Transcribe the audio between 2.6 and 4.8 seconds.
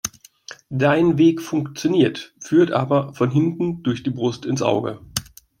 aber von hinten durch die Brust ins